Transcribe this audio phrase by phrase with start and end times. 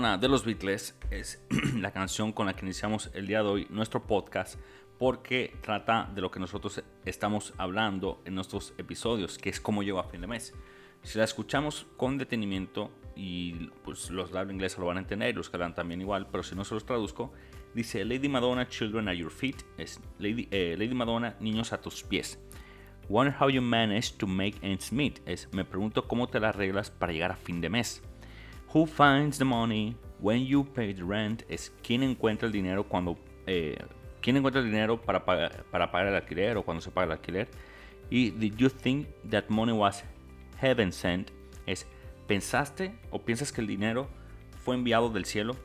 [0.00, 1.44] De los Beatles es
[1.76, 4.58] la canción con la que iniciamos el día de hoy nuestro podcast
[4.98, 9.98] porque trata de lo que nosotros estamos hablando en nuestros episodios, que es cómo llego
[9.98, 10.54] a fin de mes.
[11.02, 15.50] Si la escuchamos con detenimiento y pues los de inglesa lo van a entender, los
[15.50, 17.30] que hablan también igual, pero si no se los traduzco,
[17.74, 22.02] dice Lady Madonna, children at your feet, es Lady, eh, Lady Madonna, niños a tus
[22.02, 22.40] pies.
[23.10, 26.90] Wonder how you manage to make ends meet, es me pregunto cómo te las arreglas
[26.90, 28.02] para llegar a fin de mes.
[28.72, 31.42] Who finds the money when you pay the rent?
[31.48, 33.76] Es quién encuentra el dinero cuando eh,
[34.20, 37.12] quién encuentra el dinero para pagar, para pagar el alquiler o cuando se paga el
[37.12, 37.48] alquiler.
[38.10, 40.04] Y did you think that money was
[40.60, 41.32] heaven sent?
[41.66, 41.86] Es
[42.28, 44.08] pensaste o piensas que el dinero
[44.64, 45.56] fue enviado del cielo.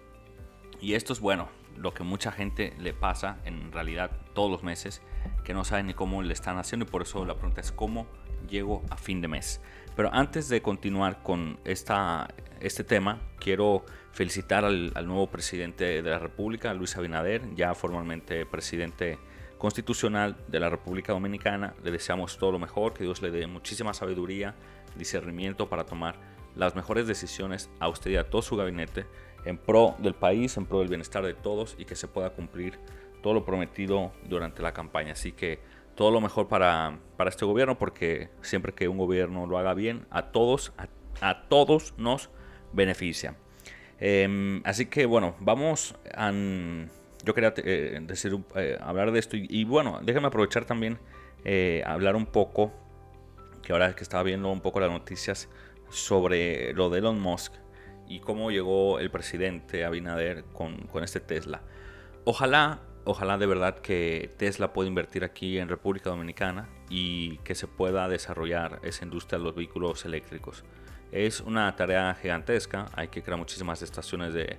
[0.81, 1.47] Y esto es bueno,
[1.77, 5.03] lo que mucha gente le pasa en realidad todos los meses,
[5.45, 8.07] que no saben ni cómo le están haciendo y por eso la pregunta es cómo
[8.49, 9.61] llego a fin de mes.
[9.95, 12.27] Pero antes de continuar con esta,
[12.59, 19.17] este tema, quiero felicitar al, nuevo presidente de la República, Luis Abinader, ya formalmente presidente
[19.57, 21.75] constitucional de la República Dominicana.
[21.83, 24.55] Le deseamos todo lo mejor, que Dios le dé muchísima sabiduría,
[24.97, 26.15] discernimiento para tomar
[26.55, 29.05] las mejores decisiones a usted y a todo su gabinete
[29.45, 32.79] en pro del país, en pro del bienestar de todos y que se pueda cumplir
[33.25, 35.13] todo lo prometido durante la campaña.
[35.13, 35.57] Así que
[35.95, 40.05] todo lo mejor para, para este gobierno porque siempre que un gobierno lo haga bien,
[40.11, 40.73] a todos,
[41.21, 42.29] a, todos nos
[42.71, 43.35] beneficia.
[43.99, 46.31] Em, así que bueno, vamos a...
[47.23, 50.99] Yo quería eh, decir, eh, hablar de esto y, bueno, déjenme aprovechar también
[51.45, 52.73] eh, hablar un poco,
[53.63, 55.49] que ahora que estaba viendo un poco las noticias
[55.89, 57.53] sobre lo de Elon Musk
[58.07, 61.63] y cómo llegó el presidente Abinader con, con este Tesla.
[62.23, 67.67] Ojalá ojalá de verdad que Tesla pueda invertir aquí en República Dominicana y que se
[67.67, 70.63] pueda desarrollar esa industria de los vehículos eléctricos.
[71.11, 74.57] Es una tarea gigantesca, hay que crear muchísimas estaciones de,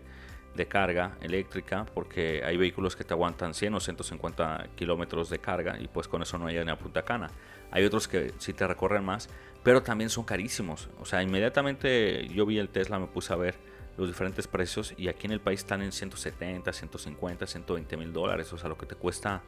[0.70, 5.86] carga eléctrica porque hay vehículos que te aguantan 100 o 150 kilómetros de carga y
[5.86, 7.28] pues con eso no llegan a Punta Cana.
[7.70, 9.28] Hay otros que sí te recorren más,
[9.62, 10.88] pero también son carísimos.
[10.98, 13.58] O sea, inmediatamente yo vi el Tesla, me puse a ver
[13.96, 18.52] los diferentes precios y aquí en el país están en 170, 150, 120 mil dólares,
[18.52, 19.42] o sea, lo que te cuesta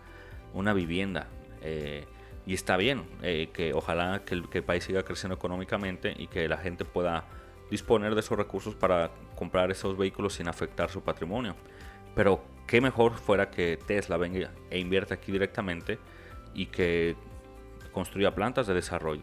[0.55, 1.29] una vivienda.
[1.63, 2.07] Eh,
[2.47, 6.57] y está bien, eh, que ojalá que el, país siga creciendo económicamente y que la
[6.57, 7.25] gente pueda
[7.71, 11.55] disponer de esos recursos para comprar esos vehículos sin afectar su patrimonio.
[12.15, 15.99] Pero qué mejor fuera que Tesla venga e invierta aquí directamente
[16.55, 17.17] y que
[17.93, 19.23] construya plantas de desarrollo,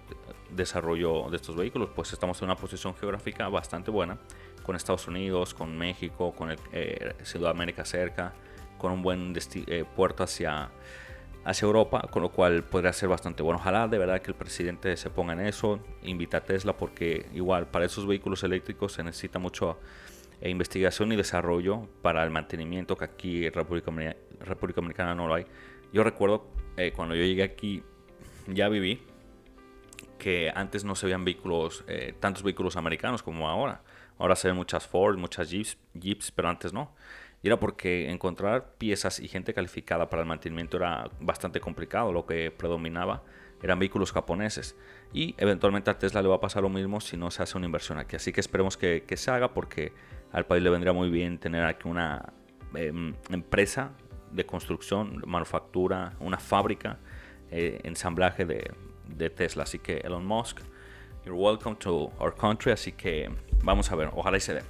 [0.52, 4.20] desarrollo de estos vehículos, pues estamos en una posición geográfica bastante buena
[4.66, 8.34] con Estados Unidos, con México, con el, eh, Sudamérica cerca,
[8.78, 9.34] con un buen
[9.68, 10.72] eh, puerto hacia,
[11.44, 13.60] hacia Europa, con lo cual podría ser bastante bueno.
[13.60, 17.68] Ojalá de verdad que el presidente se ponga en eso, invita a Tesla, porque igual
[17.68, 19.80] para esos vehículos eléctricos se necesita mucho
[20.42, 23.92] eh, investigación y desarrollo para el mantenimiento que aquí en República,
[24.40, 25.46] República Dominicana no lo hay.
[25.94, 26.48] Yo recuerdo
[26.94, 27.84] cuando yo llegué aquí,
[28.48, 29.02] ya viví
[30.20, 31.86] que antes no se veían vehículos,
[32.20, 33.82] tantos vehículos americanos como ahora.
[34.18, 36.94] Ahora se ven muchas Ford, muchas Jeeps, Jeeps, pero antes no.
[37.42, 42.12] Y era porque encontrar piezas y gente calificada para el mantenimiento era bastante complicado.
[42.12, 43.24] Lo que predominaba
[43.62, 44.76] eran vehículos japoneses.
[45.14, 47.66] Y eventualmente a Tesla le va a pasar lo mismo si no se hace una
[47.66, 48.16] inversión aquí.
[48.16, 49.94] Así que esperemos que, se haga porque
[50.32, 52.34] al país le vendría muy bien tener aquí una
[52.74, 53.92] em, empresa
[54.32, 57.00] de construcción, manufactura, una fábrica,
[57.52, 58.72] eh, ensamblaje de,
[59.08, 59.64] de Tesla.
[59.64, 60.62] Así que Elon Musk,
[61.26, 62.72] you're welcome to our country.
[62.72, 63.30] Así que
[63.66, 64.62] Vamos a ver, ojalá y se dé.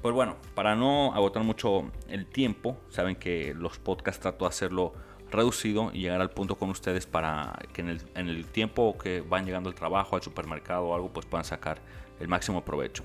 [0.00, 4.94] Pues bueno, para no agotar mucho el tiempo, saben que los podcasts trato de hacerlo
[5.30, 9.68] reducido y llegar al punto con ustedes para que en el, tiempo que van llegando
[9.68, 11.82] al trabajo, al supermercado o algo, pues puedan sacar
[12.20, 13.04] el máximo provecho.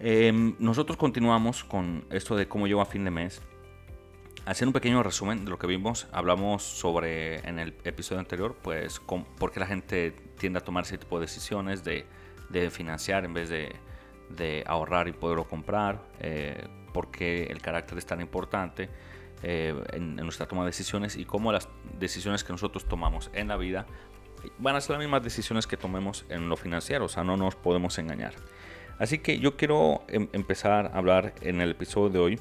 [0.00, 3.40] Em, nosotros continuamos con esto de cómo llevo a fin de mes.
[4.44, 9.00] Hacer un pequeño resumen de lo que vimos, hablamos sobre en el episodio anterior, pues
[9.00, 12.04] por qué la gente tiende a tomar ese tipo de decisiones de
[12.70, 13.72] financiar en vez de,
[14.36, 18.88] de ahorrar y poderlo comprar, eh, porque el carácter es tan importante
[19.42, 21.68] eh, en, nuestra toma de decisiones y cómo las
[21.98, 23.86] decisiones que nosotros tomamos en la vida
[24.58, 27.56] van a ser las mismas decisiones que tomemos en lo financiero, o sea, no nos
[27.56, 28.34] podemos engañar.
[28.98, 32.40] Así que yo quiero em, empezar a hablar en el episodio de hoy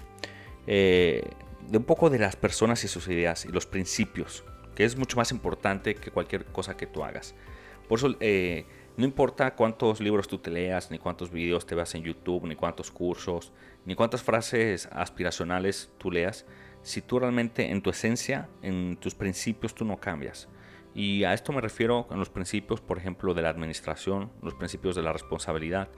[0.68, 1.24] eh,
[1.70, 4.44] de un poco de las personas y sus ideas y los principios,
[4.76, 7.36] que es mucho más importante que cualquier cosa que tú hagas.
[7.88, 12.04] Por eso no importa cuántos libros tú te leas, ni cuántos videos te veas en
[12.04, 13.54] YouTube, ni cuántos cursos,
[13.86, 16.46] ni cuántas frases aspiracionales tú leas,
[16.84, 20.50] si tú realmente en tu esencia, en tus principios, tú no cambias.
[20.94, 24.96] Y a esto me refiero en los principios, por ejemplo, de la administración, los principios
[24.96, 25.90] de la responsabilidad,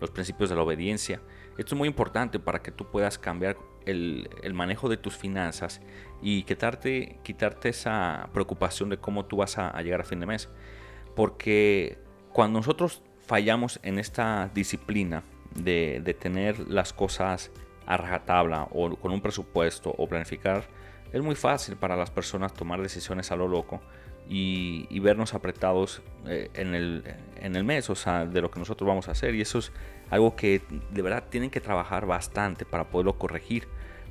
[0.00, 1.20] los principios de la obediencia.
[1.58, 5.80] Esto es muy importante para que tú puedas cambiar el, manejo de tus finanzas
[6.22, 10.48] y quitarte, quitarte esa preocupación de cómo tú vas a, llegar a fin de mes.
[11.16, 11.98] Porque
[12.32, 15.22] cuando nosotros fallamos en esta disciplina
[15.54, 17.50] de, de tener las cosas
[17.86, 20.64] a rajatabla o con un presupuesto o planificar,
[21.12, 23.80] es muy fácil para las personas tomar decisiones a lo loco
[24.32, 27.02] y, vernos apretados eh, en, el,
[27.40, 29.34] en el mes, o sea, de lo que nosotros vamos a hacer.
[29.34, 29.72] Y eso es
[30.08, 30.62] algo que
[30.92, 33.66] de verdad tienen que trabajar bastante para poderlo corregir,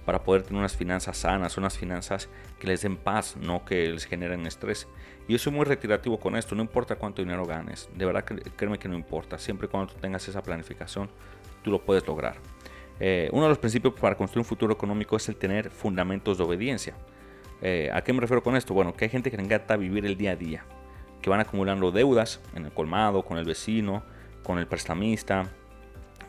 [0.06, 2.28] para poder tener unas finanzas sanas, unas finanzas
[2.60, 4.90] que les den paz, no que les generen estrés.
[5.30, 8.78] Y yo soy muy retirativo con esto, no importa cuánto dinero ganes, de verdad créeme
[8.78, 11.10] que no importa, siempre y cuando tú tengas esa planificación,
[11.64, 12.36] tú lo puedes lograr.
[13.00, 16.44] Eh, uno de los principios para construir un futuro económico es el tener fundamentos de
[16.44, 16.96] obediencia.
[17.62, 18.74] Eh, ¿A qué me refiero con esto?
[18.74, 20.66] Bueno, que hay gente que le encanta vivir el día a día,
[21.22, 24.04] que van acumulando deudas en el colmado, con el vecino,
[24.44, 25.50] con el prestamista.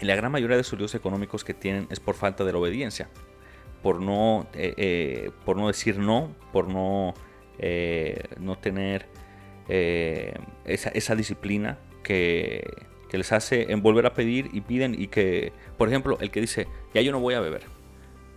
[0.00, 2.58] Y la gran mayoría de sus líos económicos que tienen es por falta de la
[2.58, 3.08] obediencia,
[3.82, 7.14] por no, eh, por no decir no, por no,
[8.38, 9.06] no tener
[9.68, 12.64] esa, disciplina que,
[13.12, 17.02] les hace volver a pedir y piden y que, por ejemplo, el que dice, ya
[17.02, 17.64] yo no voy a beber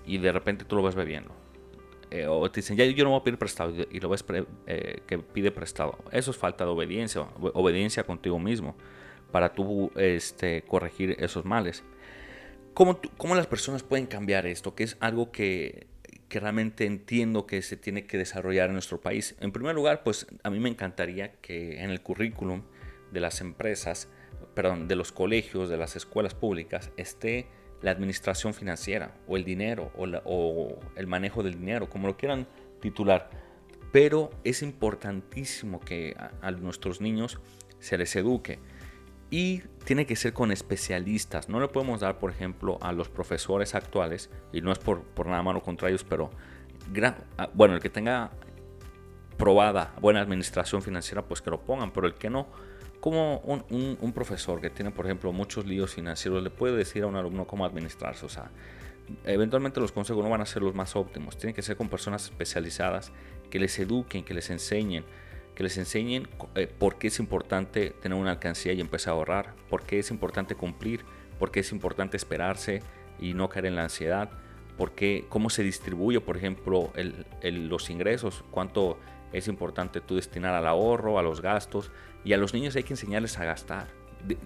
[0.05, 1.42] y de repente tú lo ves bebiendo.
[2.13, 4.23] Eh, o te dicen, ya yo no voy a pedir prestado y lo ves
[4.67, 5.97] eh, que pide prestado.
[6.11, 8.75] Eso es falta de obediencia, obediencia contigo mismo
[9.31, 11.83] para tú este, corregir esos males.
[12.75, 14.75] ¿Cómo, ¿Cómo, las personas pueden cambiar esto?
[14.75, 15.87] Que es algo que,
[16.29, 19.35] que realmente entiendo que se tiene que desarrollar en nuestro país.
[19.39, 22.61] En primer lugar, pues a mí me encantaría que en el currículum
[23.11, 24.07] de las empresas
[24.53, 27.47] perdón, de los colegios, de las escuelas públicas, esté
[27.83, 32.47] la administración financiera o el dinero o, el manejo del dinero, como lo quieran
[32.79, 33.29] titular.
[33.91, 37.39] Pero es importantísimo que a, nuestros niños
[37.79, 38.59] se les eduque
[39.29, 41.49] y tiene que ser con especialistas.
[41.49, 45.27] No le podemos dar, por ejemplo, a los profesores actuales, y no es por, por
[45.27, 46.31] nada malo contra ellos, pero
[47.37, 48.31] ah, bueno, el que tenga
[49.37, 52.47] probada buena administración financiera, pues que lo pongan, pero el que no,
[53.03, 57.17] como un, profesor que tiene, por ejemplo, muchos líos financieros le puede decir a un
[57.17, 58.25] alumno cómo administrarse?
[58.25, 58.49] O sea,
[59.25, 61.37] eventualmente los consejos no van a ser los más óptimos.
[61.37, 63.11] Tienen que ser con personas especializadas
[63.49, 65.03] que les eduquen, que les enseñen,
[65.53, 69.53] que les enseñen eh, por qué es importante tener una alcancía y empezar a ahorrar,
[69.69, 71.03] por qué es importante cumplir,
[71.39, 72.81] por qué es importante esperarse
[73.19, 74.29] y no caer en la ansiedad,
[74.77, 76.93] por qué, cómo se distribuye, por ejemplo,
[77.41, 78.97] los ingresos, cuánto
[79.33, 81.91] es importante tú destinar al ahorro, a los gastos
[82.23, 83.87] y a los niños hay que enseñarles a gastar.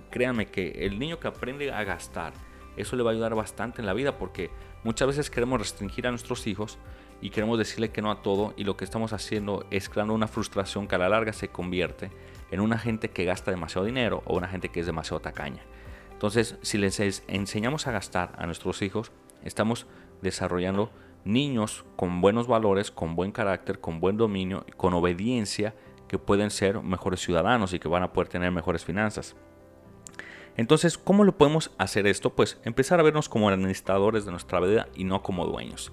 [0.09, 2.33] Créanme que el niño que aprende a gastar,
[2.77, 4.49] eso le va a ayudar bastante en la vida porque
[4.83, 6.79] muchas veces queremos restringir a nuestros hijos
[7.21, 10.27] y queremos decirle que no a todo y lo que estamos haciendo es creando una
[10.27, 12.11] frustración que a la larga se convierte
[12.51, 15.63] en una gente que gasta demasiado dinero o una gente que es demasiado tacaña.
[16.13, 19.11] Entonces, si les enseñamos a gastar a nuestros hijos,
[19.43, 19.85] estamos
[20.21, 20.91] desarrollando
[21.27, 25.75] niños con buenos valores, con buen carácter, con buen dominio, con obediencia,
[26.07, 29.35] que pueden ser mejores ciudadanos y que van a poder tener mejores finanzas.
[30.55, 32.33] Entonces, ¿cómo lo podemos hacer esto?
[32.33, 35.91] Pues empezar a vernos como administradores de nuestra vida y no como dueños.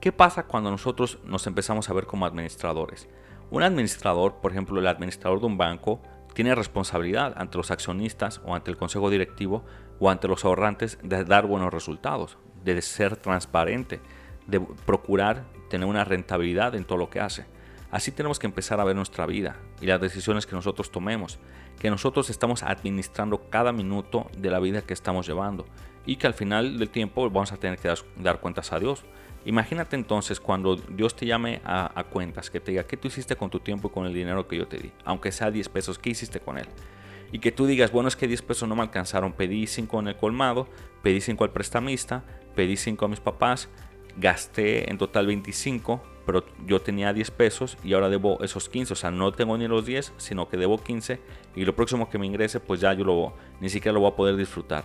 [0.00, 3.08] ¿Qué pasa cuando nosotros nos empezamos a ver como administradores?
[3.50, 6.00] Un administrador, por ejemplo, el administrador de un banco,
[6.32, 9.64] tiene responsabilidad ante los accionistas o ante el consejo directivo
[9.98, 14.00] o ante los ahorrantes de dar buenos resultados, de ser transparente,
[14.50, 17.46] de procurar tener una rentabilidad en todo lo que hace.
[17.90, 21.40] Así tenemos que empezar a ver nuestra vida y las decisiones que nosotros tomemos,
[21.78, 25.66] que nosotros estamos administrando cada minuto de la vida que estamos llevando
[26.06, 29.04] y que al final del tiempo vamos a tener que dar, cuentas a Dios.
[29.44, 33.50] Imagínate entonces cuando Dios te llame a, cuentas, que te diga, ¿qué tú hiciste con
[33.50, 34.92] tu tiempo y con el dinero que yo te di?
[35.04, 36.66] Aunque sea 10 pesos, ¿qué hiciste con él?
[37.32, 40.08] Y que tú digas, bueno, es que 10 pesos no me alcanzaron, pedí 5 en
[40.08, 40.68] el colmado,
[41.02, 43.68] pedí 5 al prestamista, pedí 5 a mis papás,
[44.20, 48.96] gasté en total 25, pero yo tenía 10 pesos y ahora debo esos 15, o
[48.96, 51.18] sea, no tengo ni los 10, sino que debo 15
[51.56, 54.16] y lo próximo que me ingrese, pues ya yo lo, ni siquiera lo voy a
[54.16, 54.84] poder disfrutar.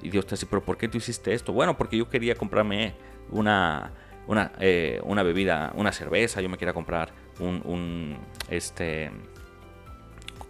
[0.00, 1.52] Y Dios te dice, pero ¿por qué tú hiciste esto?
[1.52, 2.94] Bueno, porque yo quería comprarme
[3.30, 3.92] una,
[4.28, 8.16] una, eh, una bebida, una cerveza, yo me quería comprar un,
[8.48, 9.10] este,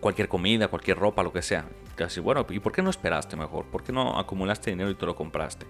[0.00, 1.64] cualquier comida, cualquier ropa, lo que sea.
[1.96, 3.64] Te bueno, ¿y por qué no esperaste mejor?
[3.66, 5.66] ¿Por qué no acumulaste dinero y te lo compraste?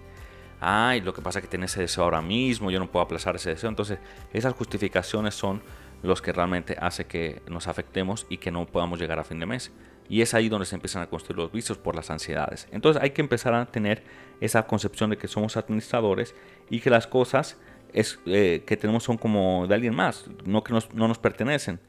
[0.59, 3.35] Ay, lo que pasa es que tienes ese deseo ahora mismo, yo no puedo aplazar
[3.35, 3.69] ese deseo.
[3.69, 3.99] Entonces,
[4.33, 5.61] esas justificaciones son
[6.03, 9.45] los que realmente hace que nos afectemos y que no podamos llegar a fin de
[9.45, 9.71] mes.
[10.07, 12.67] Y es ahí donde se empiezan a construir los vicios por las ansiedades.
[12.71, 14.03] Entonces hay que empezar a tener
[14.41, 16.33] esa concepción de que somos administradores
[16.69, 17.57] y que las cosas
[17.93, 21.79] eh, que tenemos son como de alguien más, no que no nos pertenecen.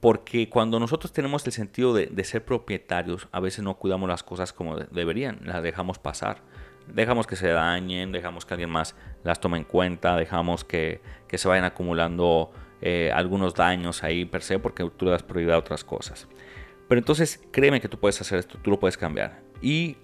[0.00, 4.52] Porque cuando nosotros tenemos el sentido de, ser propietarios, a veces no cuidamos las cosas
[4.52, 6.42] como deberían, las dejamos pasar
[6.88, 11.00] dejamos que se dañen, dejamos que alguien más las tome en cuenta, dejamos que,
[11.32, 15.58] se vayan acumulando eh, algunos daños ahí per se porque tú le das prioridad a
[15.58, 16.28] otras cosas.
[16.88, 19.40] Pero entonces créeme que tú puedes hacer esto, tú lo puedes cambiar.
[19.60, 19.96] Y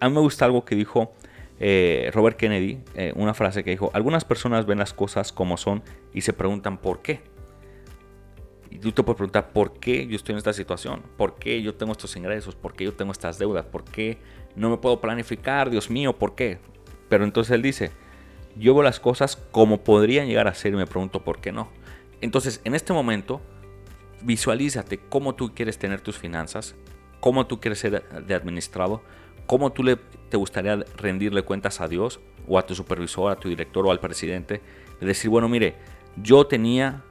[0.00, 1.14] a mí me gusta algo que dijo
[1.58, 5.82] eh, Robert Kennedy, eh, una frase que dijo, algunas personas ven las cosas como son
[6.12, 7.20] y se preguntan por qué.
[8.70, 11.74] Y tú te puedes preguntar por qué yo estoy en esta situación, por qué yo
[11.74, 14.18] tengo estos ingresos, por qué yo tengo estas deudas, por qué
[14.56, 16.58] no me puedo planificar, Dios mío, por qué.
[17.08, 17.92] Pero entonces él dice,
[18.56, 21.68] yo veo las cosas como podrían llegar a ser y me pregunto por qué no.
[22.20, 23.40] Entonces, en este momento,
[24.22, 26.74] visualízate cómo tú quieres tener tus finanzas,
[27.20, 29.02] cómo tú quieres ser de administrado,
[29.46, 33.48] cómo tú le, te gustaría rendirle cuentas a Dios o a tu supervisor, a tu
[33.48, 34.62] director o al presidente.
[35.00, 35.74] De decir, bueno, mire,
[36.22, 37.02] yo tenía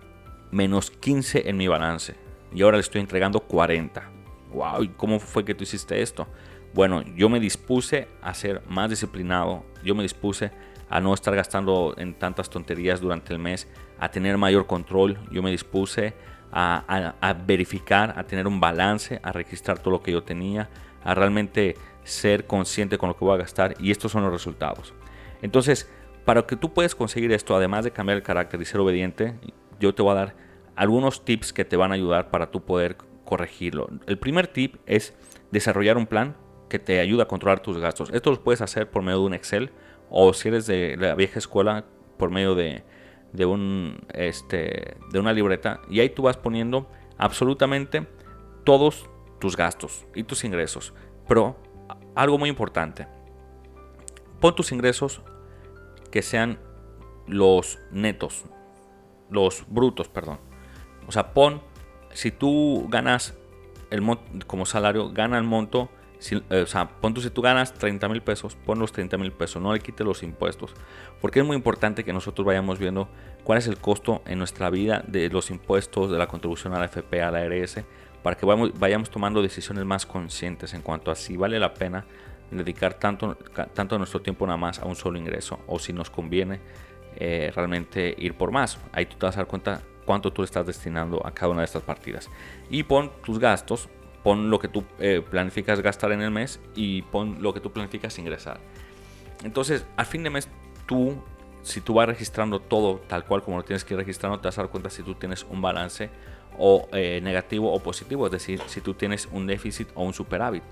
[0.52, 2.16] menos 15 en mi balance
[2.54, 4.12] y ahora le estoy entregando 40.
[4.52, 4.84] ¡Wow!
[4.84, 6.28] ¿Y cómo fue que tú hiciste esto?
[6.76, 10.52] Bueno, yo me dispuse a ser más disciplinado, yo me dispuse
[10.90, 15.42] a no estar gastando en tantas tonterías durante el mes, a tener mayor control, yo
[15.42, 16.14] me dispuse
[16.52, 20.70] a, verificar, a tener un balance, a registrar todo lo que yo tenía,
[21.02, 24.94] a realmente ser consciente con lo que voy a gastar y estos son los resultados.
[25.42, 25.90] Entonces,
[26.26, 29.34] para que tú puedas conseguir esto, además de cambiar el carácter y ser obediente,
[29.80, 30.36] yo te voy a dar
[30.76, 33.88] algunos tips que te van a ayudar para tú poder corregirlo.
[34.08, 35.14] El primer tip es
[35.52, 36.36] desarrollar un plan
[36.76, 38.10] que te ayude a controlar tus gastos.
[38.12, 39.72] Esto lo puedes hacer por medio de un Excel
[40.10, 41.86] o si eres de la vieja escuela
[42.18, 42.84] por medio de,
[43.32, 48.06] de, un, este, de una libreta y ahí tú vas poniendo absolutamente
[48.66, 50.94] todos tus gastos y tus ingresos.
[51.30, 51.56] Pero
[52.14, 53.08] algo muy importante,
[54.42, 55.22] pon tus ingresos
[56.12, 56.60] que sean
[57.26, 58.44] los netos,
[59.30, 60.40] los brutos, perdón.
[61.08, 61.62] O sea, pon,
[62.12, 63.34] si tú ganas
[63.92, 64.04] el
[64.46, 65.90] como salario, gana el monto,
[66.26, 69.16] si, eh, o sea, pon tú, si tú ganas 30 mil pesos, pon los 30
[69.20, 70.74] mil pesos, no le quites los impuestos.
[71.22, 73.08] Porque es muy importante que nosotros vayamos viendo
[73.44, 76.86] cuál es el costo en nuestra vida de los impuestos, de la contribución a la
[76.86, 77.84] FP, a la ARS,
[78.24, 82.06] para que vayamos, vayamos tomando decisiones más conscientes en cuanto a si vale la pena
[82.50, 83.36] dedicar tanto,
[83.74, 86.60] tanto nuestro tiempo nada más a un solo ingreso o si nos conviene
[87.18, 88.80] eh, realmente ir por más.
[88.94, 91.66] Ahí tú te vas a dar cuenta cuánto tú estás destinando a cada una de
[91.66, 92.30] estas partidas.
[92.70, 93.90] Y pon tus gastos,
[94.26, 97.72] pon lo que tú eh, planificas gastar en el mes y pon lo que tú
[97.72, 98.60] planificas ingresar.
[99.44, 100.50] Entonces, al fin de mes,
[100.88, 101.22] tú,
[101.62, 104.58] si tú vas registrando todo tal cual como lo tienes que ir registrando, te vas
[104.58, 106.10] a dar cuenta si tú tienes un balance
[106.58, 110.64] o eh, negativo o positivo, es decir, si tú tienes un déficit o un superávit.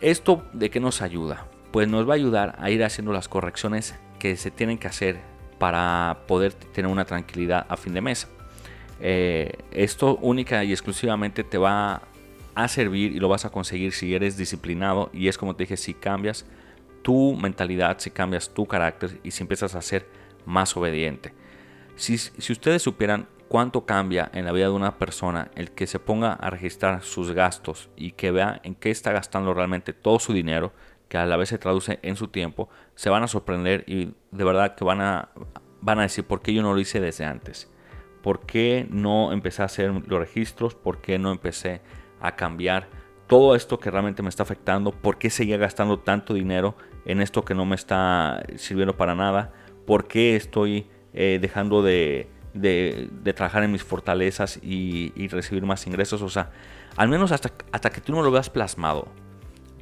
[0.00, 1.48] ¿Esto de qué nos ayuda?
[1.72, 5.18] Pues nos va a ayudar a ir haciendo las correcciones que se tienen que hacer
[5.58, 8.28] para poder tener una tranquilidad a fin de mes.
[9.00, 12.02] Eh, esto única y exclusivamente te va
[12.58, 15.76] a servir y lo vas a conseguir si eres disciplinado y es como te dije,
[15.76, 16.44] si cambias
[17.02, 20.08] tu mentalidad, si cambias tu carácter y si empiezas a ser
[20.44, 21.32] más obediente.
[21.94, 26.00] Si, si ustedes supieran cuánto cambia en la vida de una persona el que se
[26.00, 30.32] ponga a registrar sus gastos y que vea en qué está gastando realmente todo su
[30.32, 30.72] dinero,
[31.08, 34.44] que a la vez se traduce en su tiempo, se van a sorprender y de
[34.44, 35.28] verdad que van a,
[35.80, 37.70] van a decir, ¿por qué yo no lo hice desde antes?
[38.20, 40.74] ¿Por qué no empecé a hacer los registros?
[40.74, 41.80] ¿Por qué no empecé
[42.20, 42.88] a cambiar
[43.26, 44.92] todo esto que realmente me está afectando?
[44.92, 49.52] ¿Por qué seguía gastando tanto dinero en esto que no me está sirviendo para nada?
[49.86, 56.22] ¿Por qué estoy eh, dejando de, de, trabajar en mis fortalezas y, recibir más ingresos.
[56.22, 56.50] O sea,
[56.96, 59.08] al menos hasta, hasta que tú no lo veas plasmado,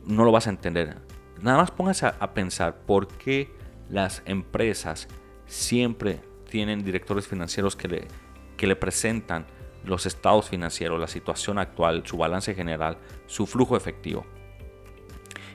[0.05, 0.97] no lo vas a entender.
[1.41, 3.53] Nada más póngase a, pensar por qué
[3.89, 5.09] las empresas
[5.47, 8.09] siempre tienen directores financieros que le,
[8.57, 9.47] que le presentan
[9.87, 14.27] los estados financieros, la situación actual, su balance general, su flujo efectivo.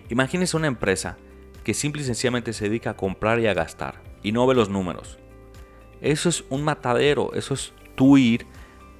[0.10, 1.18] Imagínese una empresa
[1.64, 4.70] que simple y sencillamente se dedica a comprar y a gastar y no ve los
[4.70, 5.20] números.
[6.02, 8.48] Eso es un matadero, eso es tú ir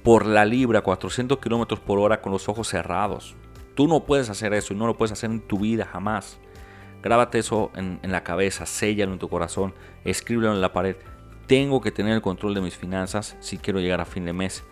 [0.02, 3.34] por la libra a 400 kilómetros por hora con los ojos cerrados.
[3.74, 6.38] Tú no puedes hacer eso y no lo puedes hacer en tu vida jamás.
[7.02, 9.74] Grábate eso en, la cabeza, séllalo en tu corazón,
[10.04, 10.96] escríbelo en la pared.
[11.46, 14.64] Tengo que tener el control de mis finanzas si quiero llegar a fin de mes.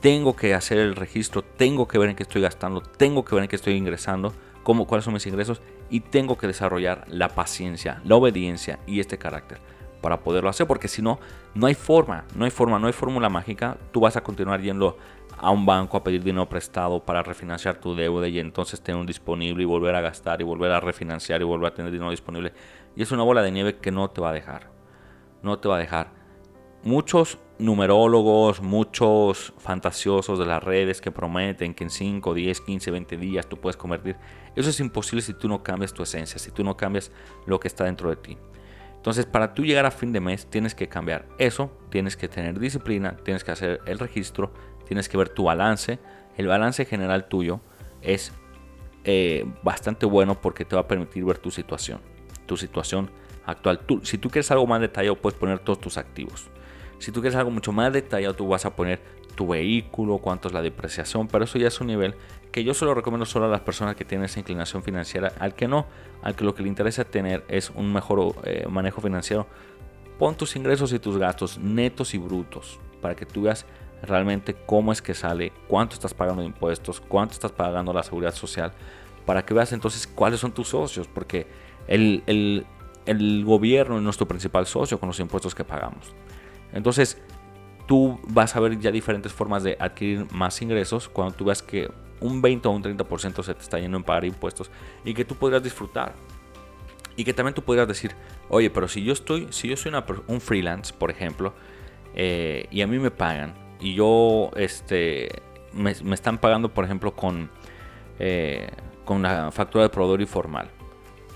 [0.00, 3.44] Tengo que hacer el registro, tengo que ver en qué estoy gastando, tengo que ver
[3.44, 8.00] en qué estoy ingresando, cómo, cuáles son mis ingresos y tengo que desarrollar la paciencia,
[8.04, 9.58] la obediencia y este carácter
[10.00, 11.18] para poderlo hacer, porque si no,
[11.54, 13.76] no hay forma, no hay forma, no hay fórmula mágica.
[13.90, 14.96] Tú vas a continuar yendo
[15.38, 19.06] a un banco a pedir dinero prestado para refinanciar tu deuda y entonces tener un
[19.06, 22.52] disponible y volver a gastar y volver a refinanciar y volver a tener dinero disponible.
[22.94, 24.70] Y es una bola de nieve que no te va a dejar.
[25.42, 26.15] No te va a dejar.
[26.86, 33.16] Muchos numerólogos, muchos fantasiosos de las redes que prometen que en 5, 10, 15, 20
[33.16, 34.16] días tú puedes convertir.
[34.54, 37.10] Eso es imposible si tú no cambias tu esencia, si tú no cambias
[37.44, 38.38] lo que está dentro de ti.
[38.94, 42.56] Entonces, para tú llegar a fin de mes, tienes que cambiar eso, tienes que tener
[42.60, 44.52] disciplina, tienes que hacer el registro,
[44.86, 45.98] tienes que ver tu balance.
[46.36, 47.60] El balance general tuyo
[48.00, 48.32] es
[49.02, 52.00] eh, bastante bueno porque te va a permitir ver tu situación,
[52.46, 53.10] tu situación
[53.44, 53.80] actual.
[54.02, 56.48] si tú quieres algo más detallado, puedes poner todos tus activos.
[56.98, 59.00] Si tú quieres algo mucho más detallado, tú vas a poner
[59.34, 62.14] tu vehículo, cuánto es la depreciación, pero eso ya es un nivel
[62.50, 65.32] que yo solo recomiendo solo a las personas que tienen esa inclinación financiera.
[65.38, 65.86] Al que no,
[66.22, 69.46] al que lo que le interesa tener es un mejor eh, manejo financiero,
[70.18, 73.66] pon tus ingresos y tus gastos netos y brutos para que tú veas
[74.02, 78.34] realmente cómo es que sale, cuánto estás pagando de impuestos, cuánto estás pagando la seguridad
[78.34, 78.72] social,
[79.24, 81.46] para que veas entonces cuáles son tus socios, porque
[81.88, 82.66] el, el,
[83.04, 86.14] el gobierno es nuestro principal socio con los impuestos que pagamos.
[86.72, 87.20] Entonces,
[87.86, 91.90] tú vas a ver ya diferentes formas de adquirir más ingresos cuando tú veas que
[92.20, 94.70] un 20 o un 30% se te está yendo en pagar impuestos
[95.04, 96.14] y que tú podrías disfrutar.
[97.16, 98.12] Y que también tú podrías decir,
[98.50, 99.92] oye, pero si yo estoy, si yo soy
[100.26, 101.54] un freelance, por ejemplo,
[102.14, 105.42] eh, y a mí me pagan, y yo este,
[105.72, 107.50] me, están pagando, por ejemplo, con,
[108.18, 108.68] eh,
[109.06, 110.70] con la factura de proveedor informal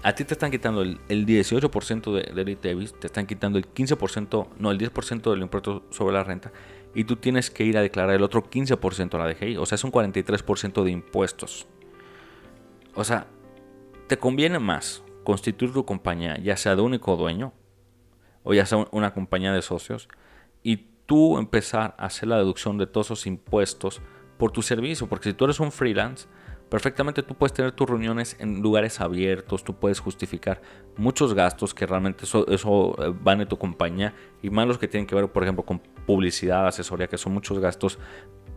[0.02, 4.48] a ti te están quitando el, 18% de, del ITEVIS, te están quitando el 15%,
[4.58, 6.52] no, el 10% del impuesto sobre la renta,
[6.94, 9.56] y tú tienes que ir a declarar el otro 15% a la DGI.
[9.58, 11.66] O sea, es un 43% de impuestos.
[12.94, 13.26] O sea,
[14.08, 17.52] te conviene más constituir tu compañía, ya sea de único dueño,
[18.42, 20.08] o ya sea una compañía de socios,
[20.62, 24.00] y tú empezar a hacer la deducción de todos esos impuestos
[24.38, 25.08] por tu servicio.
[25.08, 26.26] Porque si tú eres un freelance,
[26.70, 30.62] perfectamente tú puedes tener tus reuniones en lugares abiertos, tú puedes justificar
[30.96, 35.06] muchos gastos que realmente eso, eh, van de tu compañía y más los que tienen
[35.06, 37.98] que ver, por ejemplo, con publicidad, asesoría, que son muchos gastos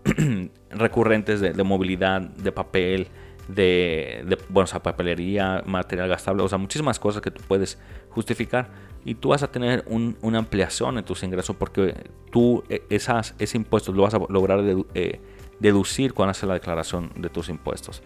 [0.69, 3.07] recurrentes de, movilidad, de papel,
[3.47, 8.69] de, de bueno, papelería, material gastable, o sea, muchísimas cosas que tú puedes justificar
[9.05, 11.95] y tú vas a tener una ampliación en tus ingresos porque
[12.31, 15.19] tú e, esas, ese impuesto lo vas a lograr de, eh,
[15.59, 18.01] deducir cuando haces la declaración de tus impuestos.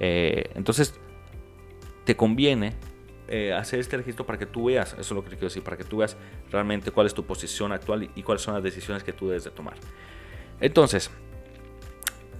[0.00, 0.94] Eh, entonces,
[2.04, 2.74] te conviene
[3.28, 5.76] eh, hacer este registro para que tú veas, eso es lo que quiero decir, para
[5.76, 6.16] que tú veas
[6.52, 9.50] realmente cuál es tu posición actual y, cuáles son las decisiones que tú debes de
[9.50, 9.74] tomar.
[10.60, 11.10] Entonces,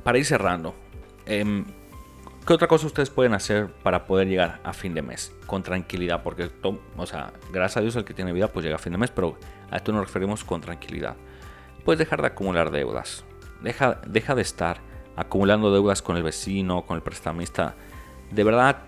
[0.05, 0.77] para ir cerrando,
[1.27, 1.65] em,
[2.47, 6.23] ¿qué otra cosa ustedes pueden hacer para poder llegar a fin de mes con tranquilidad?
[6.23, 6.49] Porque,
[6.97, 9.11] o sea, gracias a Dios el que tiene vida pues llega a fin de mes,
[9.11, 9.37] pero
[9.71, 11.17] a esto nos referimos con tranquilidad.
[11.85, 13.25] Puedes dejar de acumular deudas.
[13.63, 14.81] Deja, deja de estar
[15.17, 17.75] acumulando deudas con el vecino, con el prestamista.
[18.31, 18.83] De verdad,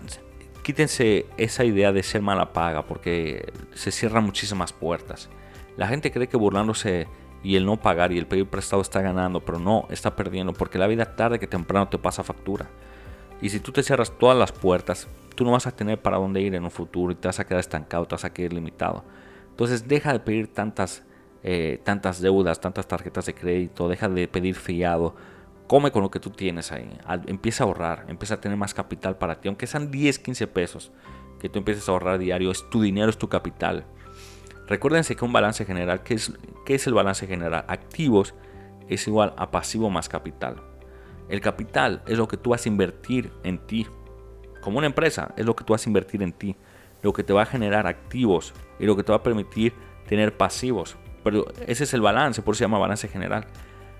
[0.63, 5.29] quítense esa idea de ser mala paga porque se cierran muchísimas puertas.
[5.77, 7.07] La gente cree que burlándose
[7.43, 10.77] y el no pagar y el pedir prestado está ganando, pero no, está perdiendo porque
[10.77, 12.67] la vida tarde que temprano te pasa factura.
[13.41, 16.41] Y si tú te cierras todas las puertas, tú no vas a tener para dónde
[16.41, 19.05] ir en un futuro y te vas a quedar estancado, te vas a quedar limitado.
[19.51, 21.03] Entonces deja de pedir tantas
[21.43, 25.15] eh, tantas deudas, tantas tarjetas de crédito, deja de pedir fiado,
[25.67, 26.89] come con lo que tú tienes ahí,
[27.27, 30.91] empieza a ahorrar, empieza a tener más capital para ti, aunque sean 10, 15 pesos
[31.39, 33.85] que tú empieces a ahorrar diario, es tu dinero, es tu capital.
[34.67, 36.31] Recuérdense que un balance general, ¿qué es,
[36.65, 37.65] qué es el balance general?
[37.67, 38.35] Activos
[38.87, 40.57] es igual a pasivo más capital.
[41.29, 43.87] El capital es lo que tú vas a invertir en ti.
[44.61, 46.55] Como una empresa, es lo que tú vas a invertir en ti.
[47.01, 49.73] Lo que te va a generar activos y lo que te va a permitir
[50.07, 50.97] tener pasivos.
[51.67, 53.45] Ese es el balance, por eso se llama balance general.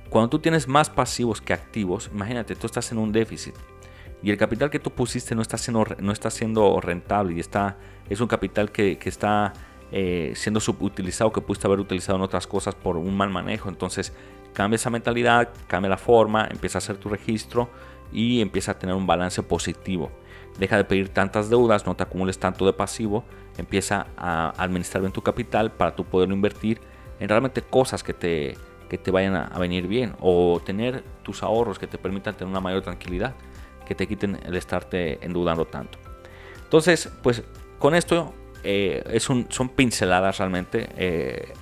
[0.09, 3.55] Cuando tú tienes más pasivos que activos, imagínate, tú estás en un déficit
[4.21, 7.77] y el capital que tú pusiste no está siendo, no está siendo rentable y está,
[8.09, 9.53] es un capital que, está
[9.91, 13.69] eh, siendo subutilizado, que pudiste haber utilizado en otras cosas por un mal manejo.
[13.69, 14.13] Entonces
[14.53, 17.69] cambia esa mentalidad, cambia la forma, empieza a hacer tu registro
[18.11, 20.11] y empieza a tener un balance positivo.
[20.57, 23.23] Deja de pedir tantas deudas, no te acumules tanto de pasivo,
[23.57, 26.81] empieza a administrar bien tu capital para tú poderlo invertir
[27.19, 28.57] en realmente cosas que te,
[28.89, 32.59] que te vayan a, venir bien o tener tus ahorros que te permitan tener una
[32.59, 33.35] mayor tranquilidad,
[33.85, 35.99] que te quiten el estarte endeudando tanto.
[36.63, 37.43] Entonces, pues
[37.77, 40.89] con esto eh, es un, son pinceladas realmente.
[40.97, 41.53] Eh,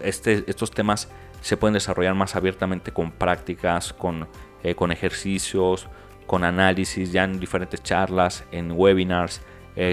[0.00, 1.08] este, estos temas
[1.40, 4.28] se pueden desarrollar más abiertamente con prácticas, con,
[4.62, 5.88] eh, con ejercicios,
[6.26, 9.40] con análisis, ya en diferentes charlas, en webinars.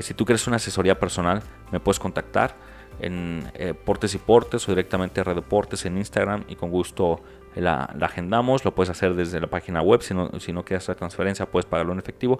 [0.01, 1.41] si tú quieres una asesoría personal,
[1.71, 2.55] me puedes contactar
[2.99, 5.43] en eh, Portes y Portes o directamente a Red
[5.85, 7.21] en Instagram y con gusto
[7.55, 8.65] la, agendamos.
[8.65, 10.01] Lo puedes hacer desde la página web.
[10.01, 12.39] Si no, si no quieres transferencia, puedes pagarlo en efectivo.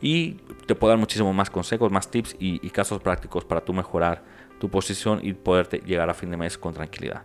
[0.00, 0.34] Y
[0.66, 4.22] te puedo dar muchísimo más consejos, más tips y, y casos prácticos para tú mejorar
[4.58, 7.22] tu posición y poderte llegar a fin de mes con tranquilidad.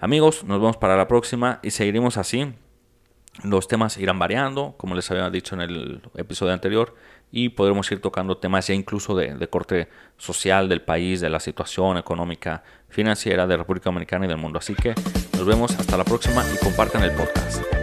[0.00, 2.52] Amigos, nos vemos para la próxima y seguiremos así.
[3.44, 6.94] Los temas irán variando, como les había dicho en el episodio anterior,
[7.30, 11.40] y podremos ir tocando temas ya incluso de, de corte social del país, de la
[11.40, 14.58] situación económica, financiera de República Dominicana y del mundo.
[14.58, 14.94] Así que
[15.32, 17.81] nos vemos hasta la próxima y compartan el podcast.